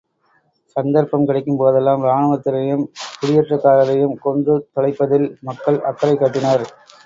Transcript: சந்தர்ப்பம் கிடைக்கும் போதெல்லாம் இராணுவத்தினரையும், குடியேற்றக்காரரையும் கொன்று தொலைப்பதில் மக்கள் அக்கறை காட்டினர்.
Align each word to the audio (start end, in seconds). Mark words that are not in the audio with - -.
சந்தர்ப்பம் 0.75 1.25
கிடைக்கும் 1.25 1.59
போதெல்லாம் 1.59 2.05
இராணுவத்தினரையும், 2.05 2.83
குடியேற்றக்காரரையும் 3.19 4.17
கொன்று 4.25 4.55
தொலைப்பதில் 4.75 5.29
மக்கள் 5.43 5.81
அக்கறை 5.91 6.15
காட்டினர். 6.17 6.65